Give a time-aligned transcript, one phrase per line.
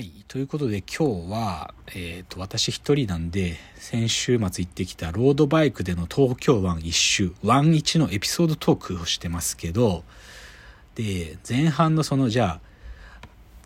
[0.00, 0.24] はい。
[0.28, 10.02] ということで今日は、えっ、と、私一人なんで、先週末行ってきたロードバイクでの東京湾一周、湾一のエピソードトークをしてますけど、
[10.94, 12.60] で、前半のその、じゃあ、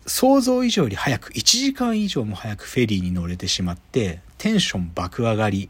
[0.07, 5.69] 想像以上より早く、1時間以上も早くフェリーに乗れてしまって、テンション爆上がり。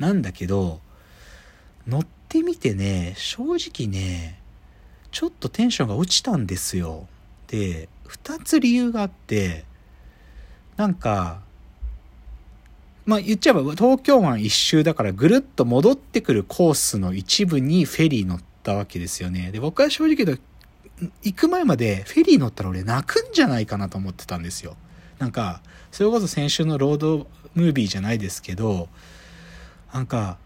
[0.00, 0.80] なんだけど、
[1.86, 4.40] 乗ってみてね、正直ね、
[5.12, 7.06] ちょっとテンションが落ちたんですよ。
[7.46, 9.70] で、2つ理由があって、
[10.76, 11.40] なんか、
[13.04, 19.50] まあ言っちゃえば東京湾一周だからぐるっと戻ってくるコースの一部にフェリー乗ったわけですよね。
[19.52, 20.42] で、僕は正直言うと、
[21.22, 24.76] 行く前までフェリー乗ったら俺泣くんじゃないかなと思ってたんですよ。
[25.18, 28.88] なんか、それこそ先週のロードムービーじゃないですけど、
[29.92, 30.38] なんか、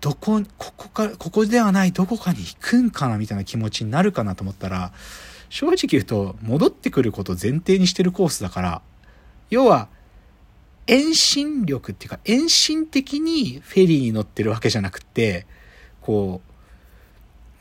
[0.00, 4.92] どこ、ここから、ここではないどこかに行くんかなみたいな気持ちになるかなと思ったら、
[5.48, 8.82] 正直言うと戻ってくることを前提にしてるコースだから、
[9.54, 9.88] 要は、
[10.86, 15.46] 遠心力っていうか、遠心的にフェリーに乗ってるわけじゃなくて、
[16.00, 16.42] こ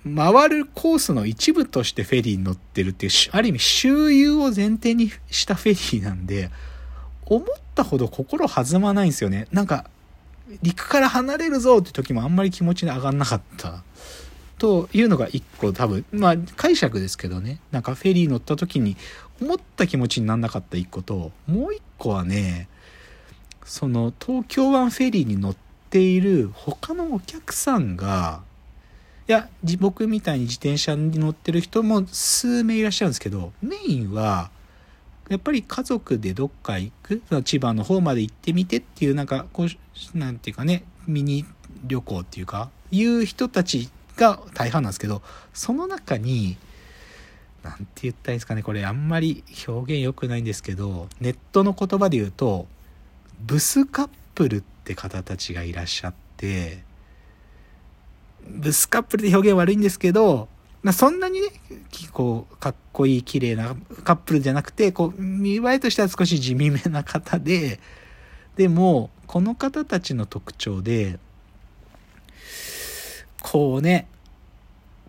[0.06, 6.50] う、回るコースの一部としてフェリーに乗ってるっていう、ある意味周遊を前提にしたフェリーなんで、
[7.26, 9.48] 思ったほど心弾まないんですよね。
[9.52, 9.90] なんか、
[10.62, 13.84] 陸から離れるぞって時もあんまり気持ちに上がんなかった。
[14.64, 17.60] というのが一個多分、まあ解釈ですけどね。
[17.72, 18.96] なんかフェリー乗った時に
[19.42, 22.70] 思った気持ちになんなかった一個と、もう一個はね、
[23.66, 25.56] その東京湾フェリーに乗っ
[25.90, 28.42] ている他のお客さんが、
[29.28, 29.50] いや、
[29.82, 34.50] 僕みたいに自転車に乗ってる人も数名いらっしゃるんですけど、メインは、
[35.28, 41.44] やっぱり家族でどっか行く、千葉の方まで行ってみてっていう、なんか、こう、なんていうかね、ミニ
[41.84, 45.22] 旅行っていうか、いう人たちが大半なんですけど、
[45.54, 46.58] その中に、
[47.64, 52.68] なんて言ったらいいですかね、これあんまり表現良くないんですけど、ネットの言葉で言うと、
[53.40, 56.84] ブスカップルって方たちがいらっしゃって、
[58.48, 60.50] ブスカップルって表現悪いんですけど、
[60.84, 61.48] まあ、そんなにね、
[62.12, 67.80] こう、かっこいい、綺麗なカップルじゃなくて、こう、見栄えとしては少し地味めな方で、
[68.58, 71.20] でも、この方たちの特徴で、
[73.42, 74.08] こうね、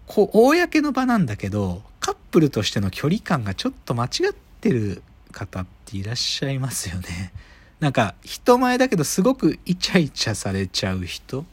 [0.06, 7.32] こう、公の場なんだけど、カップルとしての距離感がちょっと間違ってる方っていらっしゃいますよね。
[7.80, 11.44] なんか、人前だけどすごくイチャイチャされちゃう人。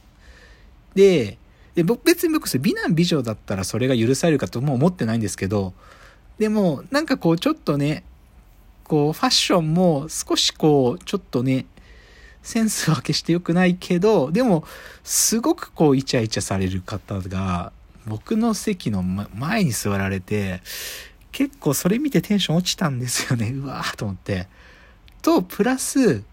[0.94, 1.38] で、
[1.74, 5.72] で僕別に僕美男美女だったらそれが許されるかとも思ってないんですけど、
[6.38, 8.04] でもなんかこうちょっとね、
[8.84, 11.64] こうファッションも少しこうちょっとね、
[12.42, 14.64] センスは決して良くないけど、でも
[15.04, 17.72] すごくこうイチャイチャされる方が
[18.06, 20.60] 僕の席の前に座られて、
[21.30, 23.50] 結構それ見てテンション落ちたんですよね。
[23.56, 24.48] うわーと思って。
[25.22, 26.24] と、プラス、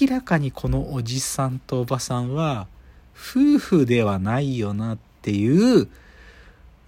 [0.00, 2.66] 明らかにこのおじさんとおばさんは、
[3.14, 5.88] 夫婦ではないよなっていう、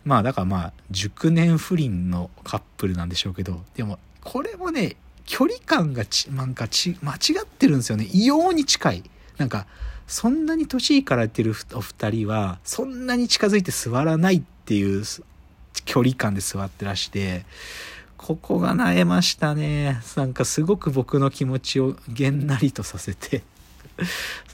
[0.04, 8.08] まあだからまあ、熟年不倫のカップルなんでしょうけど、でも、これもね、距離感がち、なんかち、間違ってるんですよね。
[8.12, 9.10] 異様に近い。
[9.36, 9.66] なんか、
[10.06, 15.02] そんなに年いからやってるお二人は、そんなに近づいて座らないっていう
[15.84, 17.44] 距離感で座ってらして、
[18.16, 20.00] ここが萎えましたね。
[20.16, 23.42] なんかすごく僕の気持ちをげんなりとさせて。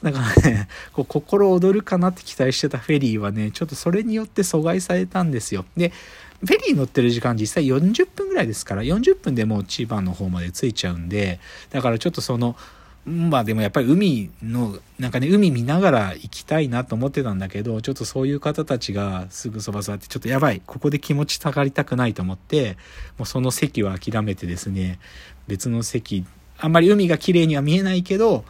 [0.02, 5.64] だかね、こう心躍るかなって期待してたフェリーはね、ちょっとそれによって阻害されたんですよ。
[5.76, 5.92] で、
[6.40, 12.56] フェリー乗ってる時間実際40分ぐらいですから、40分でもう千葉の方まで着いちゃうんで、だからちょっとその、
[13.04, 22.76] まあでもやっぱり海の、なんかね、海見ながら行きたいなと思ってたんだけど、ちょっとそういう方たちがすぐそば座って、ちょっとやばい、ここで気持ち下がりたくないと思って、
[23.18, 25.00] もうその席は諦めてですね、
[25.48, 26.24] 別の席、
[26.58, 28.44] あんまり海が綺麗には見えないけど、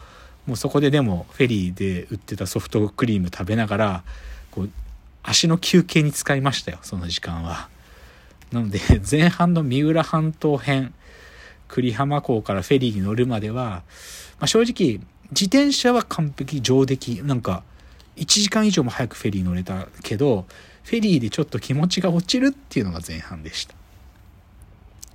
[0.45, 4.03] もうそこででもフェリーで売ってたソフトクリーム食べながら、
[4.51, 4.69] こう、
[5.23, 7.69] 足の休憩に使いましたよ、その時間は。
[8.51, 10.93] なので、前半の三浦半島編、
[11.67, 13.83] 栗浜港からフェリーに乗るまでは、
[14.39, 14.99] まあ、正直、
[15.31, 17.23] 自転車は完璧上出来。
[17.23, 17.63] なんか、
[18.17, 20.45] 1時間以上も早くフェリー乗れたけど、
[20.83, 23.73] フェリーでちょっと気持ちが落ちるっていうのが前半でした。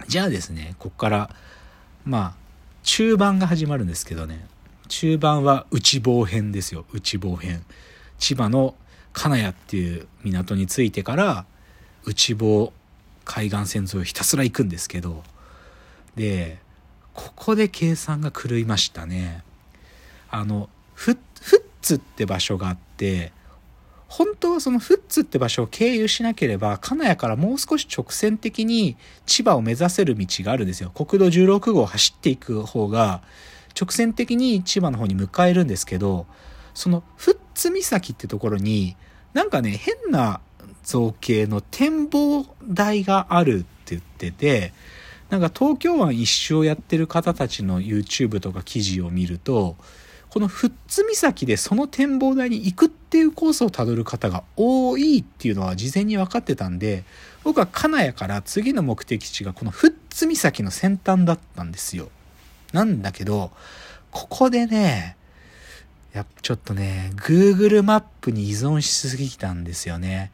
[0.07, 1.31] じゃあですね、ここから、
[2.05, 2.35] まあ、
[2.83, 4.47] 中盤が始まるんですけどね、
[4.89, 7.63] 中盤は内房編ですよ、内房編。
[8.19, 8.75] 千葉の
[9.13, 11.45] 金谷っていう港に着いてから、
[12.05, 12.73] 内房
[13.25, 15.23] 海岸線沿いをひたすら行くんですけど、
[16.17, 16.59] で、
[17.15, 19.43] ここで計算が狂いましたね。
[20.31, 21.19] あの、フッ
[21.81, 23.33] ツって場所があって、
[24.09, 28.97] 本当はその富津って場所を経由しなければ、金谷からもう少し直線的に
[29.27, 30.91] 千葉を目指せる道があるんですよ。
[30.91, 33.23] 国道16号を走っていく方が、
[33.79, 36.27] 直線的に千葉の方に向かえるんですけど、
[36.73, 38.97] その富津岬ってところに、
[39.35, 40.41] なんかね、変な
[40.83, 44.73] 造形の展望台があるって言ってて、
[45.31, 49.77] なんか東京湾一周をやってる方たちの YouTube とか記事を見ると、
[50.31, 57.05] この富津岬でその展望台に行くっていうコースをたどる方が多いっていうのは事前に分かってたんで、
[57.45, 62.11] 僕は金谷から次の目的地がこの富津岬の先端だったんですよ。
[62.73, 63.51] なんだけど、
[64.11, 65.17] ここでね、
[66.13, 70.31] やっぱちょっとね、Google マップに依存しすぎたんですよね。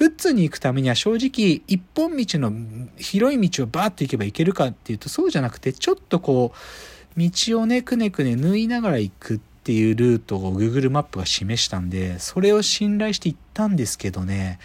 [0.00, 2.50] 富津に行くためには正直一本道の
[2.96, 14.58] 広い道をバーッと行けば行けるかっていうとそうじゃなくてちょっとこう道をね、くねくね縫いながら行くっていうルートを Google マップが示したんで、それを信頼して行ったんですけどね、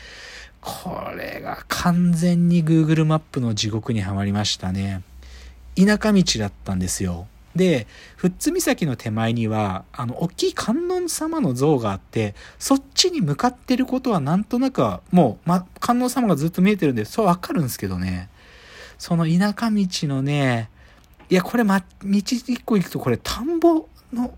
[0.61, 5.01] これが完全に Google マップの地獄にはまりましたね。
[5.75, 7.27] 田舎道だったんですよ。
[7.55, 7.87] で、
[8.19, 18.29] 富津岬の手前には、あの、大きい観音様の像があって、そっちに向かってることはなんとなくは、もう、ま、観音様がずっと見えてるんで、そうわかるんですけどね。
[18.97, 20.69] その田舎道のね、
[21.29, 24.33] いや、これ、ま、道一個行くとこれ田んぼの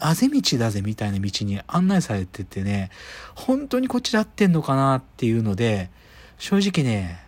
[0.00, 2.90] あぜ道だぜみたいな道に案内されててね、
[3.34, 5.90] 本当にこっちで合ってんのかなっていうので、
[6.38, 7.20] 正直ね、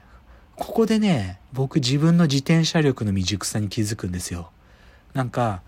[0.57, 4.51] ここでね、僕自分の自転車力の未熟さに気づくんですよ。
[5.15, 5.63] なんか、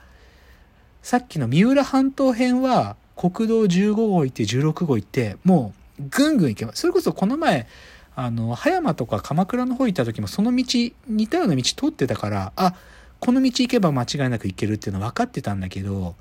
[1.02, 6.80] さっきの三浦半島編は国道15号行って16号行って、もうぐんぐん行けます。
[6.80, 7.66] それこそこの前、
[8.14, 10.64] あの、葉山とか鎌倉の方行った時もその道、
[11.08, 12.74] 似たような道通ってたから、あ、
[13.20, 16.14] この道行けば間違いなく行けるっていうのは分かってたんだけど、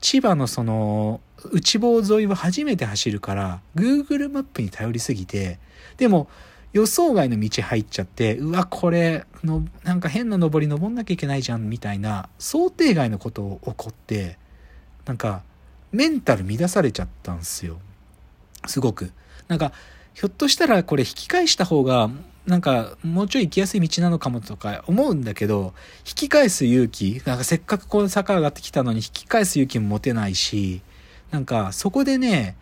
[0.00, 1.20] 千葉のその
[1.52, 5.58] 内房沿いは初めて走るから、Google マップに頼りすぎて、
[5.96, 6.28] でも
[6.72, 14.38] 予想外の道入っちゃって、うわ、これの、なんか変な登り登んなきゃいけないじゃん、みたいな、想定外のことを起こって、
[15.04, 15.42] なんか、
[15.90, 17.78] メンタル乱されちゃったんすよ。
[18.66, 19.12] すごく。
[19.48, 19.72] なんか、
[20.14, 22.10] ひょっとしたらこれ引き返した方が
[22.46, 30.82] なんか、もうちょい行きやすい道なのかもとか思うんだけど、引き返す勇気、なんかせっかくこう坂上がってきたのに引き返す勇気も持てないし、
[31.30, 32.56] なんかそこでね、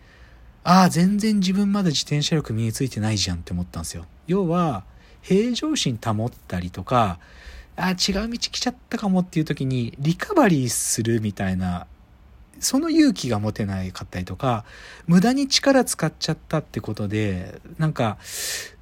[0.63, 4.05] ああ、全然自分まだ自転車力身についてないじゃんって思ったんですよ。
[4.27, 4.83] 要は、
[5.21, 7.19] 平常心保ったりとか、
[7.75, 11.87] ああ、違う道来ちゃったかもっていう時にリカバリーするみたいな
[12.61, 14.65] その勇気が持てないかったりとか、
[15.07, 18.17] 無駄に力使っちゃったってことで、なんか、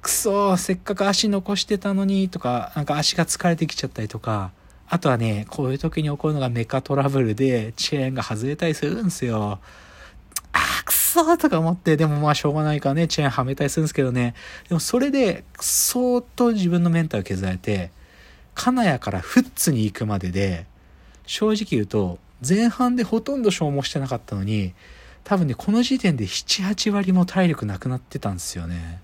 [0.02, 4.52] くそせっかく足残してたのにとか、なんか足が疲れてきちゃったりとか、
[4.86, 9.60] あとはね、こういう時に起こるのがメカトラブルで、チェーンが外れたりするんですよ。
[11.10, 14.34] そーとか思って、でもまあしょうがないからね、チェーンはめたりするんですけどね。
[14.68, 17.90] でもそれで、相当自分のメンタル削られて、
[18.54, 20.66] 金谷から富津に行くまでで、
[21.26, 24.72] 正直言うと、前半でほとんど消耗してなかったのに、
[25.24, 29.00] 多分ね、この時点で7、8割も体力なくなってたんですよね。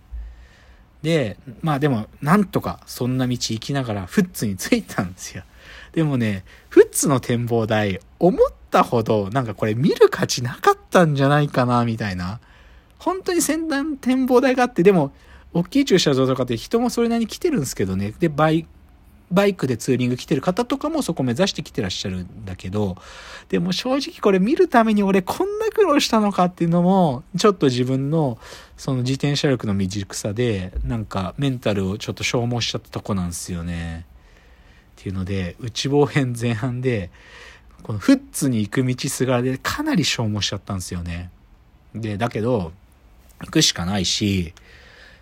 [1.02, 5.42] で、まあでも、なんとかそんな道行きながら、フッツに着いたんですよ。
[5.92, 12.40] でもね、フッツの展望台、思ったほど、なんかこれ見る価値なかったんじゃないかな、みたいな。
[12.98, 15.12] 本当に先端展望台があって、でも、
[15.52, 18.14] 大きい駐車場とかって人もそれなりに来てるんですけどね。
[18.18, 18.66] で、バイ
[19.30, 22.96] バイクでツーリング来てる方とかもそこ目指して来てらっしゃるんだけど、
[23.48, 28.38] でも正直これ見るために俺こんな苦労したのかっていうのも、ちょっと自分の
[28.76, 34.06] その自転車力の未熟さで、なんかメンタルをちょっと消耗しちゃったとこなんですよね。
[35.00, 37.10] っていうので、内房編前半で、
[37.82, 41.30] このフッツに行く道すがらでかなり消耗しちゃったんですよね。
[41.94, 42.72] で、だけど、
[43.40, 44.54] 行くしかないし、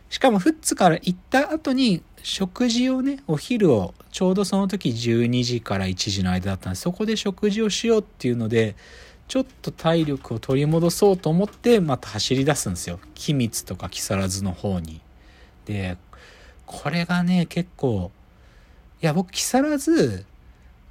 [0.08, 8.76] しかもフッツから行った後に食事をね、お昼を、ちょうどその時12時から1時の間だったんで、そこで食事をしようっていうので、
[9.26, 13.00] ちょっと体力を取り戻そうと思って、また走り出すんですよ。
[13.14, 15.00] 君津とか木更津の方に。
[15.66, 15.96] で、
[16.66, 18.10] これがね、結構、
[19.02, 20.24] いや、僕、木更津、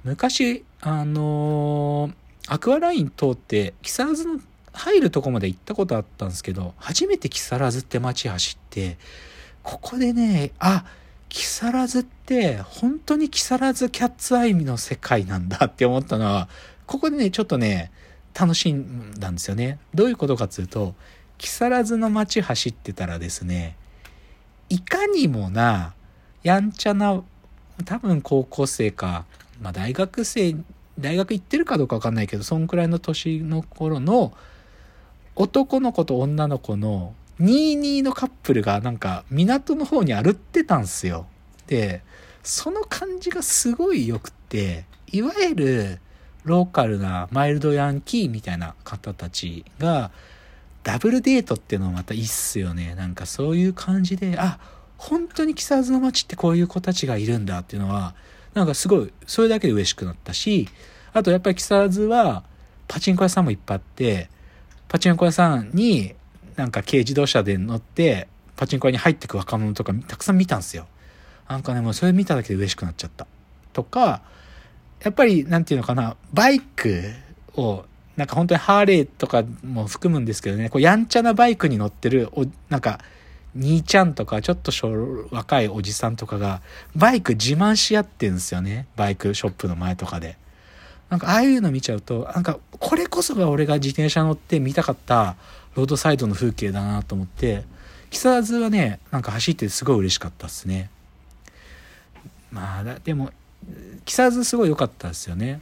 [0.04, 2.14] 昔、あのー、
[2.46, 4.38] アクアライン通って、木更津の
[4.74, 8.98] 入るとこまで行ったことあったんですけど、初めて木更津って街走って、
[9.62, 10.84] ここでね、あ、
[11.30, 16.50] 木更津って本当に木更津キャッツアイミの世界なんだって思ったのは、
[16.86, 17.90] ここでね、ちょっとね、
[18.38, 19.78] 楽しんだんですよね。
[19.94, 20.94] どういうことかっていうと、
[21.38, 23.76] 木更津の街走ってたらですね、
[24.68, 25.94] いかにもな、
[26.42, 27.22] やんちゃな、
[27.86, 29.24] 多分高校生か、
[29.62, 30.56] まあ大学生、
[30.98, 34.32] 大学行ってるかどうかわかんないけど、そんくらいの年の頃の
[35.36, 41.26] 男の子と女の子の22のカップルがなんか港の方に歩ってたんすよ。
[41.66, 42.02] で、
[42.42, 46.00] その感じがすごい良くて、いわゆる
[46.44, 50.10] ローカルなマイルドヤンキーみたいな方たちが、
[50.84, 52.94] ダブルデートっていうのもまたいいっすよね。
[52.94, 54.60] なんかそういう感じで、あ、
[54.98, 58.14] 本当に木更津の街ってこういう子たちがいるんだっていうのは、
[58.54, 60.68] なんかすごい、それだけで嬉しくなったし、
[61.12, 62.44] あとやっぱり木更津は、
[62.86, 64.28] パチンコ屋さんもいっぱいあって、
[64.88, 66.14] パチンコ屋さんに
[66.56, 70.86] なんか軽自動車で乗って、パチンコ屋に入ってく若者とかたくさん見たんですよ。
[71.48, 73.26] なんかね、もうそれ見ただけで嬉しくなっちゃった。
[73.72, 74.22] とか、
[75.02, 77.10] やっぱり、なんていうのかな、バイク
[77.56, 77.84] を、
[78.16, 83.00] なんか本当にハーレーとかも含むんですけどね、こうやんちゃなバイクに乗ってる、お、なんか、
[83.56, 84.72] 兄ちゃんとか、ちょっと
[85.30, 86.60] 若いおじさんとかが、
[86.96, 88.86] バイク自慢し合ってんすよね。
[88.96, 90.36] バイクショップの前とかで。
[91.08, 95.36] なんか、ああいうの見ちゃうと、なんか、これこそが俺が自転車乗って見たかった
[95.74, 97.64] ロードサイドの風景だなと思って、
[98.10, 100.90] 木更津はね、なんか走ってすごい嬉しかったっすね。
[102.50, 103.30] まあ、でも、
[104.04, 105.60] 木更津すごい良かったですよね。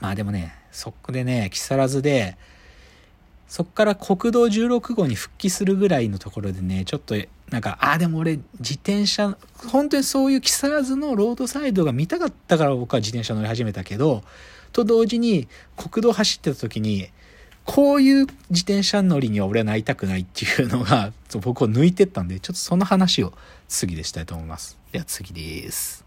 [0.00, 2.36] まあでもね、そこでね、木更津で、
[3.48, 7.14] そっから国道16号に復帰するぐらいのところでね、ちょっと、
[7.50, 9.36] なんか、ああ、でも俺、自転車、
[9.68, 14.24] 本当にそういう木更津のロードサイドが見たかったから僕は自転車乗り始めたけど、
[14.72, 17.08] と同時に国道走ってた時に、
[17.64, 21.12] こういう自転車乗りには俺はなりたくないっていうのが、
[21.42, 23.32] 僕を抜いてったんで、ちょっとその話を
[23.68, 24.78] 次でしたいと思います。
[24.92, 26.05] では次です。